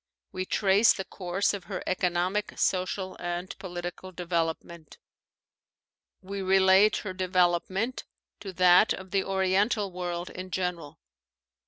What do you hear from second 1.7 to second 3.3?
economic, social,